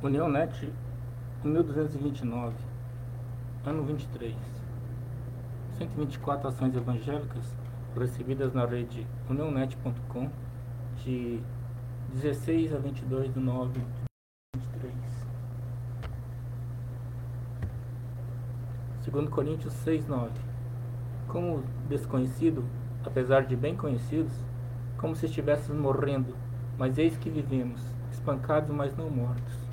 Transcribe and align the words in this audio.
União 0.00 0.28
Net 0.28 0.72
1229, 1.42 2.54
ano 3.66 3.82
23. 3.82 4.32
124 5.76 6.46
ações 6.46 6.76
evangélicas 6.76 7.52
recebidas 7.96 8.54
na 8.54 8.64
rede 8.64 9.04
unionet.com 9.28 10.30
de 11.02 11.40
16 12.12 12.76
a 12.76 12.78
22 12.78 13.34
de 13.34 13.40
9 13.40 13.72
de 13.72 14.60
23. 14.60 14.94
Segundo 19.00 19.30
Coríntios 19.32 19.72
6, 19.72 20.06
9. 20.06 20.30
Como 21.26 21.64
desconhecido, 21.88 22.64
apesar 23.04 23.46
de 23.46 23.56
bem 23.56 23.76
conhecidos, 23.76 24.32
como 24.96 25.16
se 25.16 25.26
estivéssemos 25.26 25.82
morrendo, 25.82 26.36
mas 26.78 26.98
eis 26.98 27.16
que 27.16 27.28
vivemos, 27.28 27.82
espancados, 28.12 28.70
mas 28.70 28.96
não 28.96 29.10
mortos. 29.10 29.67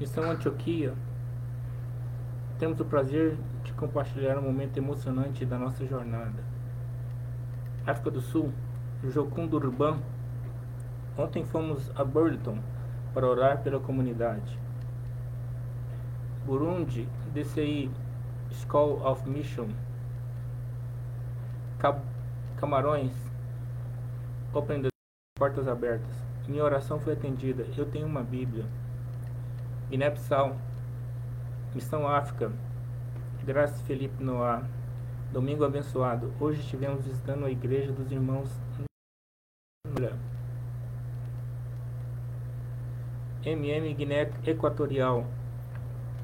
Missão 0.00 0.30
Antioquia. 0.30 0.94
Temos 2.58 2.80
o 2.80 2.86
prazer 2.86 3.36
de 3.62 3.70
compartilhar 3.74 4.38
um 4.38 4.42
momento 4.42 4.78
emocionante 4.78 5.44
da 5.44 5.58
nossa 5.58 5.84
jornada. 5.84 6.42
África 7.86 8.10
do 8.10 8.22
Sul, 8.22 8.50
Jocum 9.04 9.46
Durban. 9.46 9.98
Ontem 11.18 11.44
fomos 11.44 11.92
a 11.94 12.02
Burleton 12.02 12.58
para 13.12 13.26
orar 13.26 13.62
pela 13.62 13.78
comunidade. 13.78 14.58
Burundi, 16.46 17.06
DCI, 17.34 17.90
School 18.52 19.06
of 19.06 19.28
Mission. 19.28 19.68
Camarões, 22.56 23.12
Open 24.54 24.80
the 24.80 24.88
Portas 25.38 25.68
Abertas. 25.68 26.24
Minha 26.48 26.64
oração 26.64 26.98
foi 26.98 27.12
atendida. 27.12 27.66
Eu 27.76 27.84
tenho 27.84 28.06
uma 28.06 28.22
Bíblia. 28.22 28.64
Guiné-Bissau, 29.90 30.56
Missão 31.74 32.06
África, 32.06 32.52
Graça 33.44 33.82
Felipe 33.86 34.22
Noah, 34.22 34.62
Domingo 35.32 35.64
Abençoado. 35.64 36.32
Hoje 36.38 36.60
estivemos 36.60 37.04
visitando 37.04 37.44
a 37.44 37.50
Igreja 37.50 37.90
dos 37.90 38.12
Irmãos 38.12 38.48
MM 43.44 43.92
Guiné 43.94 44.30
Equatorial. 44.46 45.26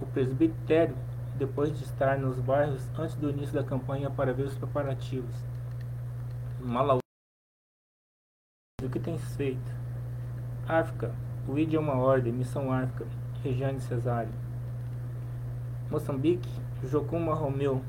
O 0.00 0.06
presbitério, 0.06 0.97
depois 1.37 1.77
de 1.77 1.83
estar 1.83 2.17
nos 2.19 2.39
bairros 2.39 2.89
antes 2.97 3.17
do 3.17 3.31
início 3.31 3.53
da 3.53 3.64
campanha 3.64 4.09
para 4.09 4.33
ver 4.33 4.44
os 4.44 4.56
preparativos. 4.56 5.34
Malawi. 6.61 7.00
O 8.81 8.89
que 8.89 9.00
tens 9.00 9.25
feito? 9.34 9.75
África. 10.69 11.12
O 11.48 11.59
ID 11.59 11.75
é 11.75 11.78
ordem. 11.78 12.33
Missão 12.33 12.70
África. 12.70 13.25
Regiane 13.42 13.80
Cesário. 13.80 14.32
Moçambique, 15.90 16.48
Jocuma 16.84 17.34
Romeu. 17.34 17.82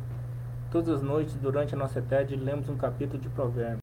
Todas 0.71 0.97
as 0.97 1.01
noites, 1.01 1.35
durante 1.35 1.73
a 1.73 1.77
nossa 1.77 2.01
TED, 2.01 2.35
lemos 2.35 2.69
um 2.69 2.77
capítulo 2.77 3.19
de 3.19 3.29
Provérbios. 3.29 3.79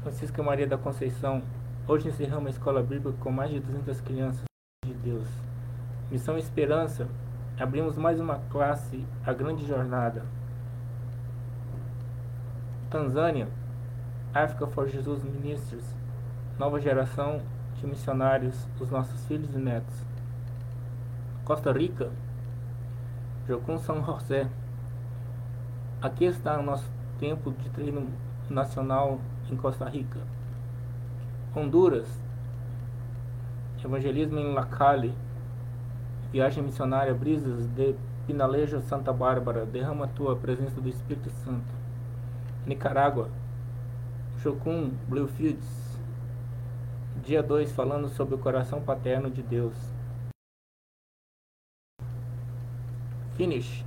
Francisca 0.00 0.42
Maria 0.42 0.66
da 0.66 0.76
Conceição. 0.76 1.42
Hoje 1.86 2.08
encerramos 2.08 2.48
a 2.48 2.50
escola 2.50 2.82
bíblica 2.82 3.16
com 3.18 3.30
mais 3.30 3.50
de 3.50 3.60
200 3.60 4.00
crianças 4.00 4.44
de 4.84 4.94
Deus. 4.94 5.28
Missão 6.10 6.36
Esperança. 6.36 7.08
Abrimos 7.58 7.96
mais 7.96 8.18
uma 8.18 8.38
classe, 8.50 9.06
a 9.24 9.32
grande 9.32 9.64
jornada. 9.66 10.24
Tanzânia, 12.90 13.48
África 14.34 14.66
for 14.66 14.88
Jesus 14.88 15.22
Ministries, 15.22 15.84
nova 16.58 16.80
geração 16.80 17.40
de 17.82 17.88
missionários, 17.88 18.54
os 18.80 18.90
nossos 18.90 19.26
filhos 19.26 19.52
e 19.54 19.58
netos. 19.58 19.94
Costa 21.44 21.72
Rica, 21.72 22.10
Jocum 23.46 23.76
São 23.78 24.04
José. 24.04 24.48
Aqui 26.00 26.24
está 26.24 26.58
o 26.58 26.62
nosso 26.62 26.88
tempo 27.18 27.50
de 27.50 27.68
treino 27.70 28.08
nacional 28.48 29.20
em 29.50 29.56
Costa 29.56 29.88
Rica. 29.88 30.20
Honduras, 31.54 32.08
Evangelismo 33.84 34.38
em 34.38 34.54
Lacale, 34.54 35.12
Viagem 36.30 36.62
Missionária 36.62 37.12
Brisas 37.12 37.66
de 37.74 37.96
Pinalejo 38.28 38.80
Santa 38.82 39.12
Bárbara, 39.12 39.66
derrama 39.66 40.04
a 40.04 40.08
tua 40.08 40.36
presença 40.36 40.80
do 40.80 40.88
Espírito 40.88 41.30
Santo. 41.44 41.74
Nicarágua, 42.64 43.28
Jocum 44.38 44.92
Bluefields, 45.08 45.81
Dia 47.22 47.40
2 47.40 47.70
falando 47.70 48.08
sobre 48.08 48.34
o 48.34 48.38
coração 48.38 48.82
paterno 48.82 49.30
de 49.30 49.44
Deus. 49.44 49.76
Finish. 53.36 53.84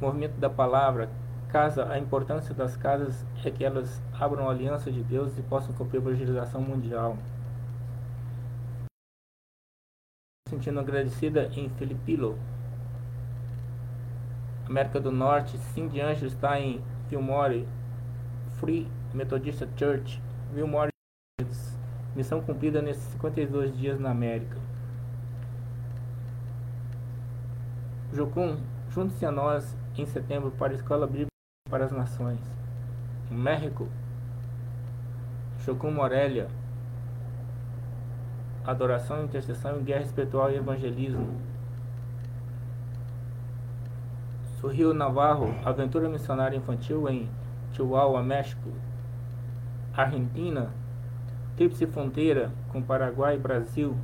Movimento 0.00 0.38
da 0.38 0.48
palavra. 0.48 1.10
Casa, 1.48 1.90
a 1.90 1.98
importância 1.98 2.54
das 2.54 2.76
casas 2.76 3.26
é 3.44 3.50
que 3.50 3.64
elas 3.64 4.00
abram 4.12 4.48
a 4.48 4.52
aliança 4.52 4.90
de 4.92 5.02
Deus 5.02 5.36
e 5.36 5.42
possam 5.42 5.74
cumprir 5.74 5.98
a 5.98 6.02
evangelização 6.02 6.60
mundial. 6.60 7.18
Sentindo 10.48 10.78
agradecida 10.78 11.46
em 11.56 11.68
Filipilo. 11.70 12.38
América 14.64 15.00
do 15.00 15.10
Norte, 15.10 15.58
Cindy 15.58 16.00
Anjo 16.00 16.26
está 16.26 16.60
em 16.60 16.84
Fillmore, 17.08 17.66
Free 18.60 18.88
Methodist 19.12 19.66
Church, 19.76 20.22
Fillmore 20.54 20.93
Missão 22.14 22.40
cumprida 22.40 22.80
nesses 22.80 23.02
52 23.14 23.76
dias 23.76 23.98
na 23.98 24.10
América. 24.10 24.56
Jocum, 28.12 28.56
junte-se 28.88 29.26
a 29.26 29.32
nós 29.32 29.76
em 29.96 30.06
setembro 30.06 30.52
para 30.52 30.72
a 30.72 30.76
Escola 30.76 31.08
Bíblica 31.08 31.30
para 31.68 31.86
as 31.86 31.90
Nações. 31.90 32.38
México, 33.28 33.88
Jocum 35.64 35.90
Morelia, 35.90 36.46
Adoração, 38.64 39.24
Intercessão, 39.24 39.82
Guerra 39.82 40.02
Espiritual 40.02 40.52
e 40.52 40.56
Evangelismo. 40.56 41.40
Sorriu 44.60 44.94
Navarro, 44.94 45.52
Aventura 45.64 46.08
Missionária 46.08 46.56
Infantil 46.56 47.08
em 47.08 47.28
Chihuahua, 47.72 48.22
México. 48.22 48.70
Argentina, 49.92 50.70
Tríplice 51.56 51.86
fronteira 51.86 52.50
com 52.70 52.82
Paraguai 52.82 53.36
e 53.36 53.38
Brasil. 53.38 53.96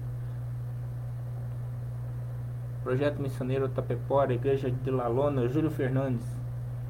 Projeto 2.84 3.21
Missioneiro 3.21 3.69
Tapepora, 3.69 4.33
Igreja 4.33 4.71
de 4.71 4.91
La 4.91 5.09
Lona, 5.09 5.49
Júlio 5.49 5.71
Fernandes. 5.71 6.27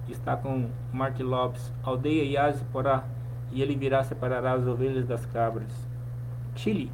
Está 0.08 0.36
com 0.36 0.68
Martin 0.92 1.22
Lopes, 1.22 1.72
Aldeia 1.82 2.24
Iazi 2.24 2.62
Porá, 2.72 3.04
e 3.50 3.62
ele 3.62 3.74
virá 3.74 4.04
separará 4.04 4.52
as 4.52 4.66
ovelhas 4.66 5.06
das 5.06 5.24
cabras. 5.26 5.72
Chile. 6.54 6.92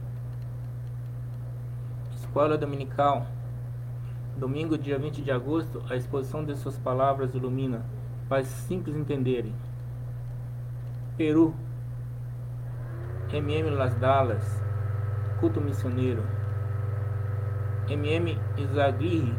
Escola 2.15 2.57
Dominical. 2.57 3.27
Domingo, 4.37 4.79
dia 4.79 4.99
20 4.99 5.23
de 5.23 5.31
agosto, 5.31 5.83
a 5.91 5.97
exposição 5.97 6.45
de 6.45 6.55
suas 6.57 6.79
palavras 6.79 7.35
ilumina, 7.35 7.83
faz 8.29 8.47
simples 8.47 8.95
entenderem. 8.95 9.55
Peru. 11.17 11.55
MM 13.33 13.71
Las 13.71 13.95
Dallas, 13.97 14.63
culto 15.41 15.61
missioneiro. 15.61 16.23
MM 17.89 18.39
Isaguirre, 18.57 19.35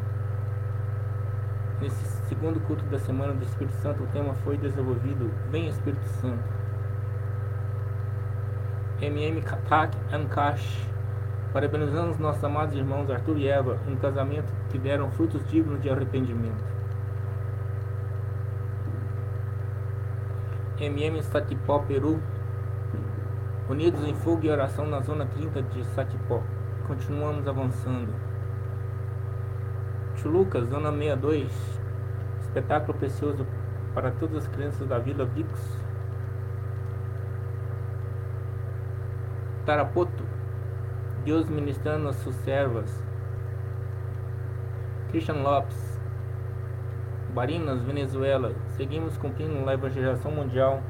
nesse 1.79 2.06
segundo 2.27 2.59
culto 2.62 2.83
da 2.85 3.00
semana 3.00 3.33
do 3.33 3.44
Espírito 3.44 3.75
Santo, 3.77 4.03
o 4.03 4.07
tema 4.07 4.33
foi 4.44 4.57
desenvolvido 4.57 5.31
Vem 5.50 5.69
Espírito 5.69 6.06
Santo. 6.21 6.44
MM 9.01 9.41
Katak 9.41 9.97
Ankash, 10.12 10.85
parabenizamos 11.53 12.17
nossos 12.17 12.44
amados 12.44 12.75
irmãos 12.75 13.09
Arthur 13.09 13.38
e 13.38 13.47
Eva, 13.47 13.79
um 13.88 13.95
casamento 13.95 14.51
que 14.69 14.77
deram 14.77 15.09
frutos 15.12 15.45
dignos 15.47 15.81
de 15.81 15.89
arrependimento. 15.89 16.63
MM 20.79 21.23
Satipó 21.23 21.79
Peru, 21.79 22.21
Unidos 23.69 24.01
em 24.07 24.15
fogo 24.15 24.45
e 24.45 24.49
oração 24.49 24.85
na 24.87 25.01
zona 25.01 25.25
30 25.25 25.61
de 25.61 25.83
Satipó. 25.87 26.41
Continuamos 26.87 27.45
avançando. 27.45 28.13
Chuluca, 30.15 30.63
zona 30.63 30.89
62. 30.89 31.51
Espetáculo 32.39 32.97
precioso 32.97 33.45
para 33.93 34.09
todas 34.11 34.45
as 34.45 34.47
crianças 34.47 34.87
da 34.87 34.97
Vila 34.99 35.25
Vix. 35.25 35.81
Tarapoto. 39.65 40.23
Deus 41.25 41.49
ministrando 41.49 42.07
as 42.07 42.15
suas 42.15 42.35
servas. 42.35 43.03
Christian 45.09 45.43
Lopes. 45.43 45.99
Barinas, 47.33 47.81
Venezuela. 47.81 48.53
Seguimos 48.77 49.17
cumprindo 49.17 49.69
a 49.69 49.73
evangelização 49.73 50.31
mundial 50.31 50.81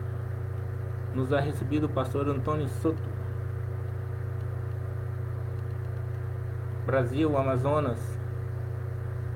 nos 1.13 1.31
ha 1.33 1.39
recebido 1.39 1.85
o 1.85 1.89
pastor 1.89 2.27
Antônio 2.27 2.67
Soto. 2.67 3.17
Brasil, 6.85 7.37
Amazonas, 7.37 7.99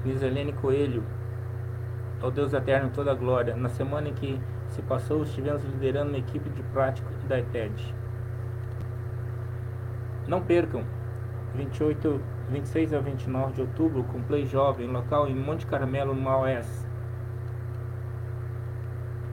Miselene 0.05 0.53
Coelho, 0.53 1.03
ao 2.21 2.31
Deus 2.31 2.53
eterno 2.53 2.91
toda 2.93 3.11
a 3.11 3.15
glória. 3.15 3.55
Na 3.55 3.67
semana 3.67 4.09
em 4.09 4.13
que 4.13 4.39
se 4.69 4.81
passou, 4.81 5.23
estivemos 5.23 5.63
liderando 5.65 6.09
uma 6.09 6.17
equipe 6.17 6.49
de 6.49 6.63
prático 6.63 7.09
da 7.27 7.39
ETED. 7.39 7.93
Não 10.27 10.41
percam, 10.41 10.85
28, 11.55 12.21
26 12.49 12.93
a 12.93 12.99
29 12.99 13.53
de 13.53 13.61
outubro, 13.61 14.03
com 14.05 14.21
Play 14.21 14.45
Jovem, 14.45 14.87
local 14.87 15.27
em 15.27 15.35
Monte 15.35 15.65
Carmelo, 15.65 16.13
no 16.13 16.21
Maués. 16.21 16.87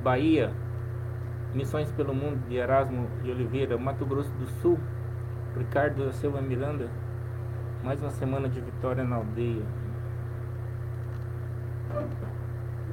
Bahia, 0.03 0.53
Missões 1.55 1.91
pelo 1.93 2.15
Mundo 2.15 2.47
de 2.47 2.57
Erasmo 2.57 3.09
de 3.23 3.31
Oliveira, 3.31 3.79
Mato 3.79 4.05
Grosso 4.05 4.31
do 4.33 4.47
Sul, 4.61 4.79
Ricardo 5.57 6.05
da 6.05 6.13
Silva 6.13 6.43
Miranda, 6.43 6.91
mais 7.83 8.03
uma 8.03 8.11
semana 8.11 8.51
de 8.51 8.61
vitória 8.61 9.03
na 9.03 9.17
aldeia. 9.17 9.63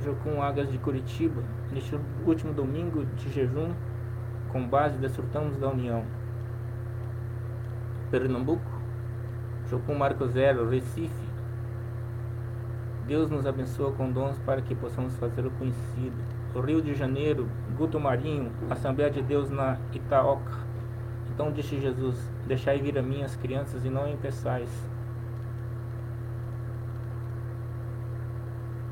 Jocum 0.01 0.41
Águas 0.41 0.71
de 0.71 0.77
Curitiba, 0.77 1.43
neste 1.69 1.99
último 2.25 2.53
domingo 2.53 3.05
de 3.05 3.29
jejum, 3.29 3.73
com 4.53 4.65
base 4.65 4.97
desfrutamos 4.99 5.57
da 5.57 5.67
união. 5.67 6.05
Pernambuco, 8.09 8.63
Jocum 9.69 9.95
Marco 9.95 10.27
Zero, 10.27 10.69
Recife. 10.69 11.25
Deus 13.05 13.29
nos 13.29 13.45
abençoa 13.45 13.91
com 13.91 14.09
dons 14.09 14.39
para 14.39 14.61
que 14.61 14.73
possamos 14.73 15.13
fazê-lo 15.17 15.51
conhecido. 15.59 16.15
O 16.55 16.61
Rio 16.61 16.81
de 16.81 16.95
Janeiro, 16.95 17.49
Guto 17.77 17.99
Marinho, 17.99 18.51
Assembleia 18.69 19.11
de 19.11 19.21
Deus 19.21 19.49
na 19.49 19.77
Itaoca. 19.93 20.53
Então 21.33 21.51
disse 21.51 21.77
Jesus: 21.79 22.15
Deixai 22.47 22.79
vir 22.79 22.97
a 22.97 23.01
mim 23.01 23.21
as 23.21 23.35
crianças 23.35 23.83
e 23.83 23.89
não 23.89 24.07
impeçais. 24.07 24.69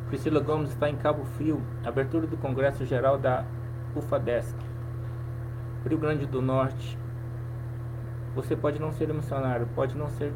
Priscila 0.10 0.42
Gomes 0.42 0.70
está 0.70 0.90
em 0.90 0.98
Cabo 0.98 1.24
Frio, 1.38 1.62
abertura 1.86 2.28
do 2.28 2.36
Congresso 2.38 2.86
Geral 2.86 3.18
da 3.18 3.46
UFADESC. 3.96 4.56
Rio 5.88 5.98
Grande 5.98 6.26
do 6.26 6.42
Norte. 6.42 6.98
Você 8.36 8.56
pode 8.56 8.80
não 8.80 8.92
ser 8.92 9.14
missionário, 9.14 9.68
pode 9.74 9.98
não 9.98 10.10
ser 10.10 10.34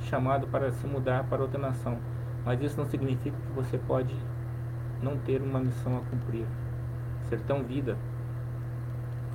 chamado 0.00 0.46
para 0.46 0.70
se 0.70 0.86
mudar 0.86 1.24
para 1.24 1.42
outra 1.42 1.58
nação, 1.58 1.98
mas 2.44 2.62
isso 2.62 2.78
não 2.78 2.86
significa 2.86 3.36
que 3.36 3.52
você 3.52 3.78
pode 3.78 4.14
não 5.02 5.16
ter 5.18 5.42
uma 5.42 5.58
missão 5.58 5.96
a 5.96 6.00
cumprir. 6.10 6.46
Sertão 7.34 7.64
Vida. 7.64 7.96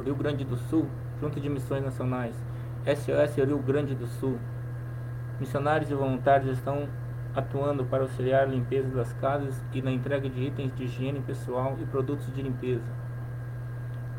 Rio 0.01 0.15
Grande 0.15 0.45
do 0.45 0.55
Sul, 0.55 0.87
Junta 1.19 1.37
de 1.37 1.49
Missões 1.49 1.83
Nacionais. 1.83 2.33
SOS 2.85 3.35
Rio 3.35 3.59
Grande 3.59 3.93
do 3.93 4.07
Sul. 4.07 4.39
Missionários 5.37 5.91
e 5.91 5.93
voluntários 5.93 6.57
estão 6.57 6.87
atuando 7.35 7.83
para 7.83 8.03
auxiliar 8.03 8.43
a 8.43 8.45
limpeza 8.45 8.87
das 8.95 9.11
casas 9.13 9.61
e 9.73 9.81
na 9.81 9.91
entrega 9.91 10.29
de 10.29 10.43
itens 10.43 10.73
de 10.73 10.85
higiene 10.85 11.19
pessoal 11.19 11.75
e 11.81 11.85
produtos 11.87 12.33
de 12.33 12.41
limpeza. 12.41 12.85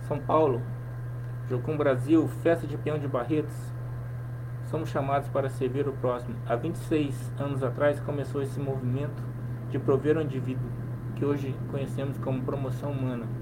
São 0.07 0.19
Paulo, 0.19 0.61
Jocum 1.49 1.79
Brasil, 1.79 2.29
Festa 2.43 2.67
de 2.67 2.77
Peão 2.77 2.99
de 2.99 3.09
Barretos. 3.09 3.57
Somos 4.65 4.91
chamados 4.91 5.29
para 5.29 5.49
servir 5.49 5.89
o 5.89 5.93
próximo. 5.95 6.37
Há 6.47 6.55
26 6.55 7.33
anos 7.39 7.63
atrás 7.63 7.99
começou 8.01 8.43
esse 8.43 8.61
movimento 8.61 9.23
de 9.71 9.79
prover 9.79 10.19
o 10.19 10.23
indivíduo, 10.23 10.69
que 11.17 11.25
hoje 11.25 11.55
conhecemos 11.71 12.19
como 12.19 12.43
promoção 12.43 12.93
humana. 12.93 13.40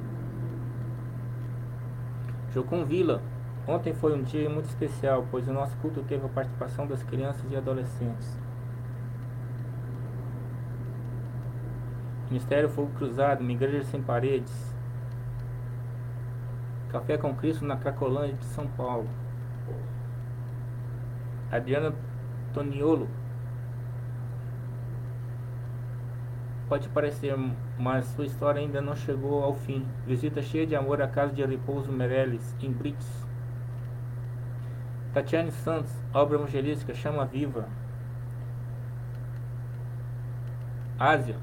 Jocum 2.53 2.85
Vila, 2.85 3.23
ontem 3.67 3.93
foi 3.93 4.15
um 4.15 4.23
dia 4.23 4.49
muito 4.49 4.67
especial, 4.67 5.27
pois 5.31 5.47
o 5.49 5.53
nosso 5.53 5.77
culto 5.79 6.03
teve 6.03 6.25
a 6.25 6.29
participação 6.29 6.87
das 6.87 7.03
crianças 7.03 7.45
e 7.51 7.57
adolescentes. 7.57 8.39
Ministério 12.29 12.69
Fogo 12.69 12.91
Cruzado, 12.97 13.41
uma 13.41 13.53
igreja 13.53 13.85
sem 13.85 14.03
paredes. 14.03 14.53
Café 16.91 17.19
com 17.19 17.35
Cristo 17.35 17.65
na 17.65 17.77
Cracolândia 17.77 18.37
de 18.37 18.45
São 18.47 18.67
Paulo. 18.67 19.09
Adriana 21.51 21.95
Toniolo. 22.53 23.09
Pode 26.69 26.87
parecer, 26.91 27.35
mas 27.79 28.05
sua 28.09 28.27
história 28.27 28.61
ainda 28.61 28.83
não 28.83 28.95
chegou 28.95 29.43
ao 29.43 29.55
fim. 29.55 29.87
Visita 30.07 30.43
cheia 30.43 30.67
de 30.67 30.77
amor 30.77 31.01
à 31.01 31.09
casa 31.09 31.33
de 31.33 31.43
repouso 31.43 31.91
Meirelles, 31.91 32.55
em 32.61 32.71
Brits. 32.71 33.27
Tatiane 35.15 35.51
Santos, 35.51 35.91
obra 36.13 36.37
evangelística 36.37 36.93
Chama 36.93 37.25
Viva. 37.25 37.67
Ásia. 40.99 41.37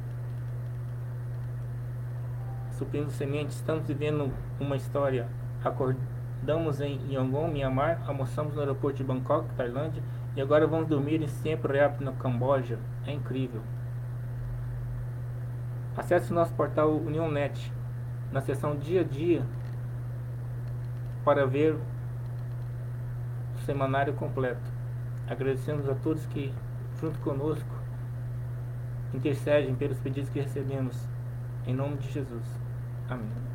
Suprindo 2.77 3.09
sementes, 3.09 3.55
estamos 3.55 3.87
vivendo 3.87 4.31
uma 4.59 4.75
história. 4.75 5.27
Acordamos 5.63 6.81
em 6.81 6.99
Yangon, 7.11 7.47
Myanmar, 7.47 8.03
almoçamos 8.05 8.53
no 8.53 8.59
aeroporto 8.59 8.97
de 8.97 9.03
Bangkok, 9.03 9.49
Tailândia, 9.55 10.03
e 10.35 10.41
agora 10.41 10.67
vamos 10.67 10.87
dormir 10.87 11.19
em 11.23 11.27
Siem 11.27 11.55
Reap, 11.55 11.99
no 12.01 12.13
Camboja. 12.13 12.77
É 13.07 13.11
incrível. 13.11 13.61
Acesse 15.97 16.31
o 16.31 16.35
nosso 16.35 16.53
portal 16.53 16.91
UnionNet 16.91 17.71
na 18.31 18.41
seção 18.41 18.75
Dia 18.75 19.01
a 19.01 19.03
Dia 19.03 19.45
para 21.23 21.45
ver 21.47 21.75
o 23.55 23.59
semanário 23.65 24.13
completo. 24.13 24.61
Agradecemos 25.27 25.89
a 25.89 25.95
todos 25.95 26.25
que, 26.27 26.53
junto 26.99 27.17
conosco, 27.19 27.75
intercedem 29.13 29.73
pelos 29.73 29.99
pedidos 29.99 30.29
que 30.29 30.41
recebemos. 30.41 30.95
Em 31.65 31.73
nome 31.73 31.97
de 31.97 32.11
Jesus. 32.11 32.45
Amém. 33.09 33.54